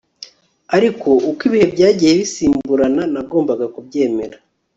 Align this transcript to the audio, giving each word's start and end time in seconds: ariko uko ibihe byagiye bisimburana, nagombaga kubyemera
ariko 0.75 1.09
uko 1.29 1.41
ibihe 1.47 1.65
byagiye 1.73 2.11
bisimburana, 2.21 3.03
nagombaga 3.13 3.65
kubyemera 3.73 4.37